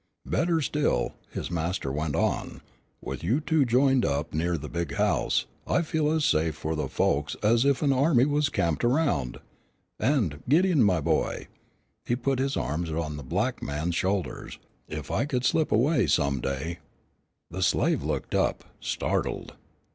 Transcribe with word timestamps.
"Better 0.25 0.61
still," 0.61 1.13
his 1.31 1.51
master 1.51 1.91
went 1.91 2.15
on; 2.15 2.61
"with 3.03 3.23
you 3.23 3.39
two 3.39 3.65
joined 3.65 4.03
and 4.03 4.11
up 4.11 4.33
near 4.33 4.57
the 4.57 4.67
big 4.67 4.95
house, 4.95 5.45
I'll 5.67 5.83
feel 5.83 6.09
as 6.11 6.25
safe 6.25 6.55
for 6.55 6.73
the 6.75 6.89
folks 6.89 7.35
as 7.43 7.65
if 7.65 7.83
an 7.83 7.93
army 7.93 8.25
was 8.25 8.49
camped 8.49 8.83
around, 8.83 9.37
and, 9.99 10.41
Gideon, 10.49 10.81
my 10.83 11.01
boy," 11.01 11.49
he 12.03 12.15
put 12.15 12.39
his 12.39 12.57
arms 12.57 12.89
on 12.89 13.15
the 13.15 13.21
black 13.23 13.61
man's 13.61 13.93
shoulders, 13.93 14.57
"if 14.87 15.11
I 15.11 15.27
should 15.29 15.45
slip 15.45 15.71
away 15.71 16.07
some 16.07 16.41
day" 16.41 16.79
The 17.51 17.61
slave 17.61 18.01
looked 18.01 18.33
up, 18.33 18.63
startled. 18.79 19.53